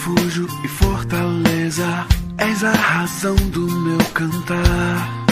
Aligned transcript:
refúgio 0.00 0.46
e 0.64 0.68
fortaleza, 0.68 1.84
és 2.38 2.64
a 2.64 2.72
razão 2.72 3.36
do 3.50 3.66
meu 3.66 3.98
cantar. 4.14 5.26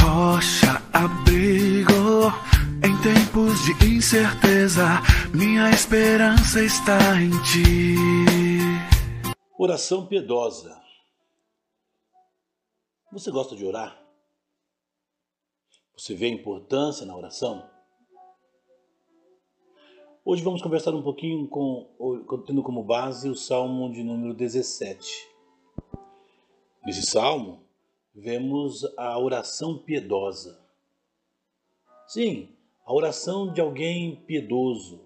Rocha, 0.00 0.80
abrigo, 0.92 2.30
em 2.84 2.96
tempos 3.02 3.58
de 3.64 3.96
incerteza, 3.96 4.84
minha 5.34 5.70
esperança 5.70 6.62
está 6.62 7.20
em 7.20 7.30
ti. 7.42 7.96
Oração 9.58 10.06
piedosa. 10.06 10.80
Você 13.10 13.32
gosta 13.32 13.56
de 13.56 13.64
orar? 13.64 14.00
Você 15.96 16.14
vê 16.14 16.26
a 16.26 16.28
importância 16.28 17.04
na 17.04 17.16
oração? 17.16 17.68
Hoje 20.30 20.44
vamos 20.44 20.60
conversar 20.60 20.94
um 20.94 21.00
pouquinho 21.00 21.48
com, 21.48 21.86
tendo 22.46 22.62
como 22.62 22.84
base 22.84 23.30
o 23.30 23.34
Salmo 23.34 23.90
de 23.90 24.04
número 24.04 24.34
17. 24.34 25.26
Nesse 26.84 27.00
salmo, 27.00 27.60
vemos 28.14 28.84
a 28.98 29.18
oração 29.18 29.78
piedosa. 29.78 30.60
Sim, 32.06 32.50
a 32.84 32.92
oração 32.92 33.50
de 33.54 33.62
alguém 33.62 34.16
piedoso. 34.26 35.00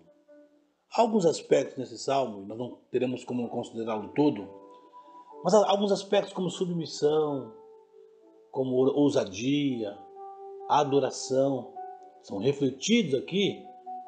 Há 0.92 1.02
alguns 1.02 1.24
aspectos 1.24 1.78
nesse 1.78 1.98
salmo, 1.98 2.44
nós 2.44 2.58
não 2.58 2.80
teremos 2.90 3.24
como 3.24 3.48
considerá-lo 3.48 4.08
todo, 4.14 4.48
mas 5.44 5.54
há 5.54 5.70
alguns 5.70 5.92
aspectos 5.92 6.32
como 6.32 6.50
submissão, 6.50 7.54
como 8.50 8.74
ousadia, 8.74 9.96
adoração, 10.68 11.72
são 12.24 12.38
refletidos 12.38 13.14
aqui 13.14 13.64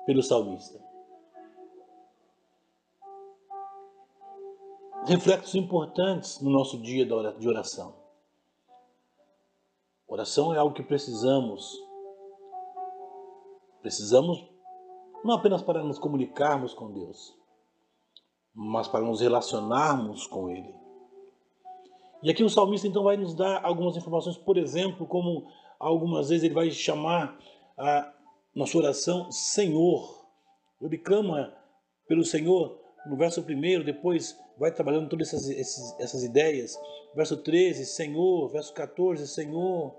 pelo 0.06 0.20
salmista. 0.20 0.83
Reflexos 5.06 5.54
importantes 5.54 6.40
no 6.40 6.50
nosso 6.50 6.78
dia 6.80 7.04
de 7.04 7.48
oração. 7.48 7.94
Oração 10.06 10.54
é 10.54 10.58
algo 10.58 10.74
que 10.74 10.82
precisamos. 10.82 11.78
Precisamos 13.82 14.44
não 15.22 15.34
apenas 15.34 15.62
para 15.62 15.82
nos 15.82 15.98
comunicarmos 15.98 16.74
com 16.74 16.92
Deus, 16.92 17.34
mas 18.54 18.88
para 18.88 19.04
nos 19.04 19.20
relacionarmos 19.20 20.26
com 20.26 20.50
Ele. 20.50 20.74
E 22.22 22.30
aqui 22.30 22.42
o 22.42 22.48
salmista 22.48 22.86
então 22.86 23.04
vai 23.04 23.16
nos 23.16 23.34
dar 23.34 23.64
algumas 23.64 23.96
informações, 23.96 24.36
por 24.36 24.56
exemplo, 24.56 25.06
como 25.06 25.46
algumas 25.78 26.30
vezes 26.30 26.44
ele 26.44 26.54
vai 26.54 26.70
chamar 26.70 27.38
a 27.76 28.12
nossa 28.54 28.78
oração 28.78 29.30
Senhor. 29.30 30.24
Ele 30.80 30.96
clama 30.96 31.52
pelo 32.06 32.24
Senhor 32.24 32.83
no 33.06 33.16
verso 33.16 33.42
primeiro, 33.42 33.84
depois 33.84 34.38
vai 34.58 34.72
trabalhando 34.72 35.08
todas 35.08 35.28
essas, 35.28 35.50
essas, 35.50 36.00
essas 36.00 36.22
ideias. 36.24 36.78
Verso 37.14 37.36
13, 37.36 37.84
Senhor. 37.86 38.48
Verso 38.50 38.72
14, 38.72 39.26
Senhor. 39.28 39.94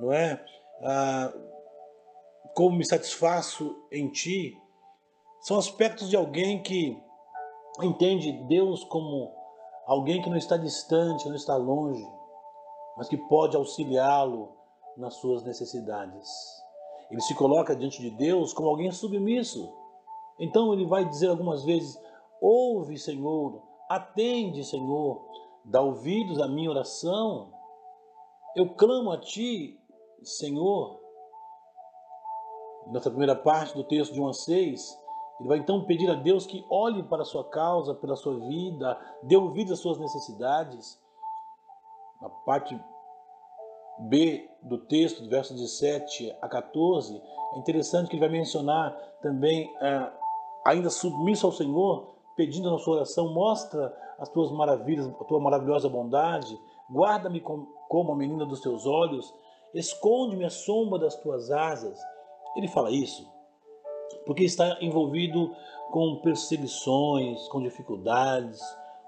Não 0.00 0.12
é? 0.12 0.44
Ah, 0.82 1.32
como 2.54 2.76
me 2.76 2.84
satisfaço 2.84 3.76
em 3.90 4.08
Ti. 4.08 4.56
São 5.40 5.58
aspectos 5.58 6.08
de 6.08 6.16
alguém 6.16 6.62
que 6.62 7.00
entende 7.82 8.32
Deus 8.48 8.84
como 8.84 9.34
alguém 9.86 10.22
que 10.22 10.30
não 10.30 10.36
está 10.36 10.56
distante, 10.56 11.28
não 11.28 11.34
está 11.34 11.56
longe, 11.56 12.06
mas 12.96 13.08
que 13.08 13.16
pode 13.16 13.56
auxiliá-lo 13.56 14.56
nas 14.96 15.14
suas 15.14 15.42
necessidades. 15.42 16.28
Ele 17.10 17.20
se 17.20 17.34
coloca 17.34 17.74
diante 17.74 18.00
de 18.00 18.10
Deus 18.10 18.52
como 18.52 18.68
alguém 18.68 18.90
submisso. 18.90 19.72
Então 20.38 20.72
ele 20.72 20.86
vai 20.86 21.04
dizer 21.04 21.28
algumas 21.28 21.64
vezes: 21.64 22.00
Ouve, 22.42 22.98
Senhor, 22.98 23.62
Atende, 23.88 24.64
Senhor, 24.64 25.24
dá 25.64 25.80
ouvidos 25.80 26.40
à 26.40 26.48
minha 26.48 26.70
oração. 26.70 27.52
Eu 28.56 28.74
clamo 28.74 29.12
a 29.12 29.18
Ti, 29.18 29.78
Senhor. 30.24 31.00
Nessa 32.88 33.10
primeira 33.10 33.36
parte 33.36 33.74
do 33.74 33.84
texto 33.84 34.12
de 34.12 34.20
1 34.20 34.28
a 34.28 34.32
6, 34.32 34.98
ele 35.38 35.48
vai 35.48 35.58
então 35.58 35.84
pedir 35.84 36.10
a 36.10 36.14
Deus 36.14 36.44
que 36.44 36.66
olhe 36.68 37.04
para 37.04 37.22
a 37.22 37.24
sua 37.24 37.48
causa, 37.48 37.94
pela 37.94 38.16
sua 38.16 38.36
vida, 38.40 38.98
dê 39.22 39.36
ouvidos 39.36 39.74
às 39.74 39.78
suas 39.78 39.98
necessidades. 39.98 41.00
Na 42.20 42.28
parte 42.28 42.76
B 44.00 44.50
do 44.62 44.78
texto, 44.78 45.22
do 45.22 45.28
verso 45.28 45.54
17 45.54 46.36
a 46.42 46.48
14, 46.48 47.22
é 47.54 47.58
interessante 47.58 48.08
que 48.08 48.16
ele 48.16 48.26
vai 48.26 48.30
mencionar 48.30 48.96
também, 49.22 49.72
eh, 49.80 50.12
ainda 50.66 50.90
submisso 50.90 51.46
ao 51.46 51.52
Senhor, 51.52 52.12
pedindo 52.36 52.70
na 52.70 52.78
sua 52.78 52.96
oração, 52.96 53.32
mostra 53.32 53.94
as 54.18 54.28
tuas 54.28 54.50
maravilhas, 54.50 55.06
a 55.08 55.24
tua 55.24 55.40
maravilhosa 55.40 55.88
bondade, 55.88 56.58
guarda-me 56.90 57.40
como 57.40 58.12
a 58.12 58.16
menina 58.16 58.46
dos 58.46 58.60
teus 58.60 58.86
olhos, 58.86 59.32
esconde-me 59.74 60.44
a 60.44 60.50
sombra 60.50 60.98
das 60.98 61.16
tuas 61.16 61.50
asas. 61.50 61.98
Ele 62.56 62.68
fala 62.68 62.90
isso 62.90 63.32
porque 64.24 64.44
está 64.44 64.78
envolvido 64.80 65.54
com 65.90 66.20
perseguições, 66.22 67.46
com 67.48 67.62
dificuldades, 67.62 68.60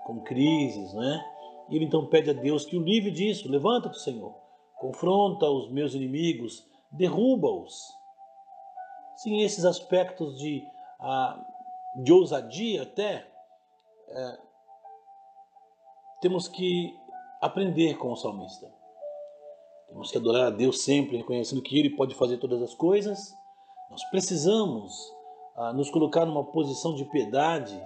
com 0.04 0.20
crises, 0.20 0.92
né? 0.94 1.24
Ele 1.70 1.84
então 1.84 2.06
pede 2.06 2.30
a 2.30 2.34
Deus 2.34 2.64
que 2.64 2.76
o 2.76 2.82
livre 2.82 3.10
disso. 3.10 3.50
Levanta-te, 3.50 4.00
Senhor, 4.00 4.34
confronta 4.76 5.48
os 5.48 5.70
meus 5.70 5.94
inimigos, 5.94 6.66
derruba-os. 6.90 7.74
Sim, 9.16 9.42
esses 9.42 9.64
aspectos 9.64 10.36
de 10.38 10.62
ah, 11.00 11.40
de 11.96 12.12
ousadia 12.12 12.82
até, 12.82 13.26
é, 14.08 14.38
temos 16.20 16.48
que 16.48 16.94
aprender 17.40 17.98
com 17.98 18.12
o 18.12 18.16
salmista. 18.16 18.72
Temos 19.88 20.10
que 20.10 20.18
adorar 20.18 20.46
a 20.46 20.50
Deus 20.50 20.82
sempre, 20.82 21.18
reconhecendo 21.18 21.62
que 21.62 21.78
Ele 21.78 21.90
pode 21.90 22.14
fazer 22.14 22.38
todas 22.38 22.62
as 22.62 22.74
coisas. 22.74 23.34
Nós 23.90 24.02
precisamos 24.10 24.92
ah, 25.56 25.72
nos 25.72 25.90
colocar 25.90 26.24
numa 26.24 26.44
posição 26.44 26.94
de 26.94 27.04
piedade. 27.04 27.80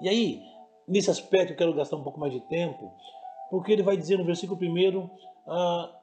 E 0.00 0.08
aí, 0.08 0.42
nesse 0.88 1.10
aspecto, 1.10 1.52
eu 1.52 1.56
quero 1.56 1.74
gastar 1.74 1.96
um 1.96 2.02
pouco 2.02 2.18
mais 2.18 2.32
de 2.32 2.40
tempo, 2.40 2.90
porque 3.50 3.72
ele 3.72 3.82
vai 3.82 3.96
dizer 3.96 4.16
no 4.16 4.24
versículo 4.24 4.58
1: 4.58 5.10
ah, 5.46 5.99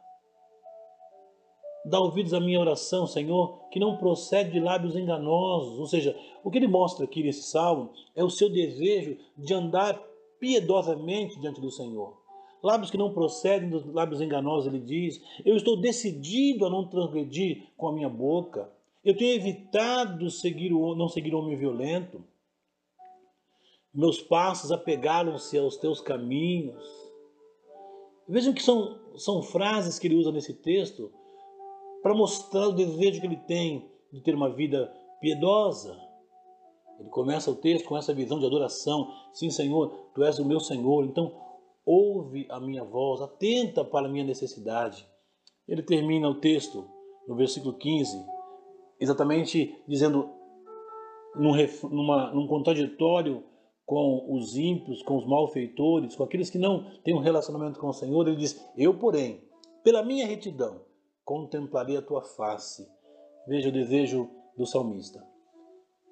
Dá 1.90 2.02
ouvidos 2.02 2.34
à 2.34 2.40
minha 2.40 2.59
oração, 2.59 3.08
Senhor, 3.08 3.59
que 3.72 3.80
não 3.80 3.96
procede 3.96 4.52
de 4.52 4.59
lábios 4.59 4.96
enganosos. 4.96 5.80
Ou 5.80 5.86
seja, 5.86 6.18
o 6.44 6.52
que 6.52 6.58
ele 6.58 6.68
mostra 6.68 7.06
aqui 7.06 7.24
nesse 7.24 7.44
salmo 7.44 7.92
é 8.14 8.24
o 8.24 8.30
seu 8.30 8.50
desejo 8.50 9.18
de 9.38 9.53
andar 9.53 9.97
piedosamente 10.38 11.40
diante 11.40 11.62
do 11.62 11.72
Senhor. 11.72 12.18
Lábios 12.62 12.92
que 12.92 12.97
não 12.97 13.14
procedem 13.14 13.70
dos 13.70 13.86
lábios 13.86 14.20
enganosos, 14.20 14.68
ele 14.68 14.84
diz: 14.84 15.22
Eu 15.46 15.56
estou 15.56 15.80
decidido 15.80 16.66
a 16.66 16.70
não 16.70 16.88
transgredir 16.88 17.64
com 17.78 17.88
a 17.88 17.94
minha 17.94 18.09
boca. 18.09 18.70
Eu 19.06 19.16
tenho 19.16 19.36
evitado 19.36 20.30
seguir 20.30 20.74
o, 20.74 20.94
não 20.94 21.08
seguir 21.08 21.34
o 21.34 21.40
homem 21.40 21.56
violento. 21.56 22.22
Meus 23.94 24.22
passos 24.22 24.72
apegaram-se 24.72 25.58
aos 25.58 25.78
teus 25.78 26.02
caminhos. 26.02 26.84
Vejam 28.28 28.53
que 28.53 28.62
são, 28.62 29.00
são 29.16 29.42
frases 29.42 29.97
que 29.97 30.08
ele 30.08 30.16
usa 30.16 30.31
nesse 30.31 30.53
texto 30.53 31.12
para 32.07 32.16
mostrar 32.16 32.69
o 32.69 32.72
desejo 32.72 33.19
que 33.19 33.28
ele 33.28 33.35
tem 33.35 33.85
de 34.13 34.22
ter 34.22 34.34
uma 34.34 34.50
vida 34.50 34.90
piedosa. 35.19 35.94
Ele 36.97 37.09
começa 37.09 37.51
o 37.51 37.56
texto 37.56 37.85
com 37.85 37.97
essa 37.97 38.13
visão 38.13 38.40
de 38.40 38.45
adoração. 38.45 39.12
Sim, 39.34 39.50
Senhor, 39.50 39.90
tu 40.16 40.23
és 40.23 40.40
o 40.40 40.46
meu 40.46 40.62
Senhor, 40.62 41.03
então 41.03 41.35
ouve 41.85 42.47
a 42.50 42.62
minha 42.62 42.85
voz, 42.85 43.19
atenta 43.19 43.84
para 43.84 44.07
a 44.07 44.09
minha 44.09 44.23
necessidade. 44.23 45.06
Ele 45.67 45.84
termina 45.84 46.29
o 46.29 46.40
texto 46.40 46.88
no 47.28 47.35
versículo 47.35 47.73
15, 47.73 48.25
exatamente 49.01 49.75
dizendo, 49.85 50.29
num, 51.35 51.51
numa, 51.91 52.31
num 52.31 52.47
contraditório 52.47 53.44
com 53.85 54.34
os 54.34 54.55
ímpios, 54.55 55.03
com 55.03 55.17
os 55.17 55.28
malfeitores, 55.28 56.16
com 56.16 56.23
aqueles 56.23 56.49
que 56.49 56.58
não 56.58 56.90
têm 57.03 57.14
um 57.14 57.20
relacionamento 57.20 57.82
com 57.82 57.90
o 57.90 57.93
Senhor, 57.93 58.26
ele 58.26 58.37
diz: 58.37 58.66
Eu, 58.78 58.97
porém, 58.97 59.43
pela 59.84 60.02
minha 60.02 60.26
retidão, 60.26 60.86
contemplarei 61.28 61.97
a 61.97 62.02
tua 62.02 62.22
face. 62.22 62.90
Veja 63.46 63.68
o 63.68 63.72
desejo 63.72 64.29
do 64.58 64.66
salmista. 64.66 65.22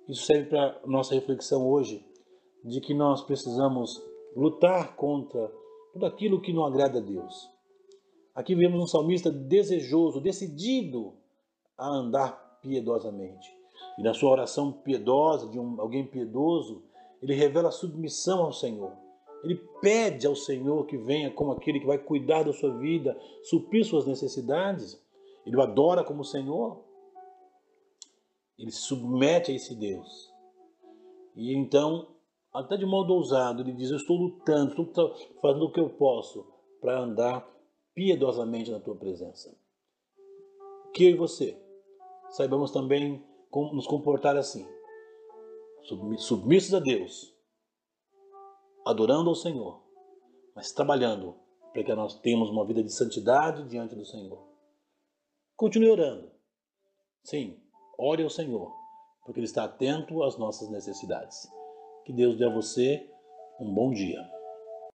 Isso 0.09 0.25
serve 0.25 0.49
para 0.49 0.77
nossa 0.85 1.15
reflexão 1.15 1.65
hoje 1.65 2.05
de 2.65 2.81
que 2.81 2.93
nós 2.93 3.23
precisamos 3.23 4.03
lutar 4.35 4.97
contra 4.97 5.49
tudo 5.93 6.05
aquilo 6.05 6.41
que 6.41 6.51
não 6.51 6.65
agrada 6.65 6.97
a 6.97 7.01
Deus. 7.01 7.49
Aqui 8.35 8.53
vemos 8.55 8.81
um 8.81 8.85
salmista 8.85 9.31
desejoso, 9.31 10.19
decidido 10.19 11.13
a 11.77 11.87
andar 11.87 12.59
piedosamente. 12.61 13.49
E 13.97 14.03
na 14.03 14.13
sua 14.13 14.31
oração 14.31 14.73
piedosa, 14.73 15.47
de 15.47 15.57
um, 15.57 15.79
alguém 15.79 16.05
piedoso, 16.05 16.83
ele 17.21 17.33
revela 17.33 17.71
submissão 17.71 18.43
ao 18.43 18.51
Senhor. 18.51 18.91
Ele 19.45 19.55
pede 19.81 20.27
ao 20.27 20.35
Senhor 20.35 20.85
que 20.85 20.97
venha 20.97 21.31
como 21.31 21.53
aquele 21.53 21.79
que 21.79 21.85
vai 21.85 21.99
cuidar 21.99 22.43
da 22.43 22.51
sua 22.51 22.77
vida, 22.77 23.17
suprir 23.43 23.85
suas 23.85 24.05
necessidades. 24.05 25.04
Ele 25.45 25.55
o 25.55 25.61
adora 25.61 26.03
como 26.03 26.23
Senhor. 26.23 26.83
Ele 28.57 28.71
se 28.71 28.81
submete 28.81 29.51
a 29.51 29.55
esse 29.55 29.75
Deus. 29.75 30.33
E 31.35 31.53
então 31.53 32.15
até 32.55 32.77
de 32.77 32.85
modo 32.85 33.13
ousado, 33.13 33.61
ele 33.61 33.73
diz: 33.73 33.91
Eu 33.91 33.97
estou 33.97 34.15
lutando, 34.15 34.81
estou 34.81 35.13
fazendo 35.41 35.65
o 35.65 35.71
que 35.71 35.79
eu 35.79 35.89
posso 35.89 36.47
para 36.79 37.01
andar 37.01 37.45
piedosamente 37.93 38.71
na 38.71 38.79
tua 38.79 38.95
presença. 38.95 39.53
Que 40.93 41.03
eu 41.03 41.09
e 41.09 41.17
você 41.17 41.61
saibamos 42.29 42.71
também 42.71 43.21
nos 43.73 43.85
comportar 43.85 44.37
assim, 44.37 44.65
submissos 46.17 46.73
a 46.73 46.79
Deus, 46.79 47.33
adorando 48.85 49.29
ao 49.29 49.35
Senhor, 49.35 49.81
mas 50.55 50.71
trabalhando 50.71 51.35
para 51.73 51.83
que 51.83 51.93
nós 51.93 52.19
tenhamos 52.19 52.49
uma 52.49 52.65
vida 52.65 52.81
de 52.81 52.91
santidade 52.91 53.67
diante 53.67 53.95
do 53.95 54.05
Senhor. 54.05 54.54
Continue 55.57 55.89
orando. 55.89 56.29
Sim, 57.23 57.57
ore 57.97 58.21
ao 58.21 58.29
Senhor, 58.29 58.73
porque 59.23 59.39
Ele 59.39 59.45
está 59.45 59.63
atento 59.63 60.21
às 60.21 60.37
nossas 60.37 60.69
necessidades. 60.69 61.47
Que 62.05 62.11
Deus 62.11 62.37
dê 62.37 62.45
a 62.45 62.53
você 62.53 63.09
um 63.61 63.73
bom 63.73 63.91
dia. 63.91 64.34